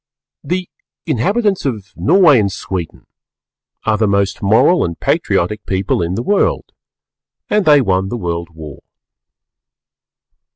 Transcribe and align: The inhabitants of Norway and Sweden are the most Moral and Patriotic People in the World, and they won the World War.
The 0.43 0.67
inhabitants 1.05 1.63
of 1.63 1.93
Norway 1.95 2.39
and 2.39 2.51
Sweden 2.51 3.05
are 3.85 3.99
the 3.99 4.07
most 4.07 4.41
Moral 4.41 4.83
and 4.83 4.99
Patriotic 4.99 5.63
People 5.67 6.01
in 6.01 6.15
the 6.15 6.23
World, 6.23 6.73
and 7.51 7.65
they 7.65 7.81
won 7.81 8.09
the 8.09 8.17
World 8.17 8.49
War. 8.49 8.81